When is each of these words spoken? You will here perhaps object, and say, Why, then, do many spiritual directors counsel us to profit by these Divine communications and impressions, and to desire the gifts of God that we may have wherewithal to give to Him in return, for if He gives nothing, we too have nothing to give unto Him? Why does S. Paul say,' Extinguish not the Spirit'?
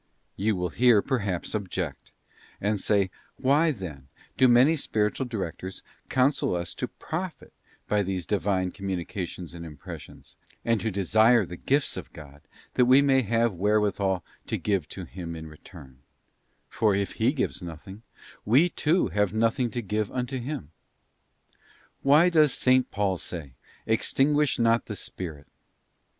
You 0.35 0.55
will 0.55 0.69
here 0.69 1.03
perhaps 1.03 1.53
object, 1.53 2.11
and 2.59 2.79
say, 2.79 3.11
Why, 3.37 3.69
then, 3.71 4.07
do 4.35 4.47
many 4.47 4.75
spiritual 4.75 5.27
directors 5.27 5.83
counsel 6.09 6.55
us 6.55 6.73
to 6.73 6.87
profit 6.87 7.53
by 7.87 8.01
these 8.01 8.25
Divine 8.25 8.71
communications 8.71 9.53
and 9.53 9.63
impressions, 9.63 10.37
and 10.65 10.81
to 10.81 10.89
desire 10.89 11.45
the 11.45 11.55
gifts 11.55 11.97
of 11.97 12.11
God 12.13 12.41
that 12.73 12.85
we 12.85 13.03
may 13.03 13.21
have 13.21 13.53
wherewithal 13.53 14.25
to 14.47 14.57
give 14.57 14.89
to 14.89 15.03
Him 15.05 15.35
in 15.35 15.45
return, 15.45 15.99
for 16.67 16.95
if 16.95 17.11
He 17.21 17.31
gives 17.31 17.61
nothing, 17.61 18.01
we 18.43 18.69
too 18.69 19.09
have 19.09 19.35
nothing 19.35 19.69
to 19.69 19.83
give 19.83 20.11
unto 20.11 20.39
Him? 20.39 20.71
Why 22.01 22.29
does 22.31 22.57
S. 22.67 22.83
Paul 22.89 23.19
say,' 23.19 23.53
Extinguish 23.85 24.57
not 24.57 24.87
the 24.87 24.95
Spirit'? 24.95 25.45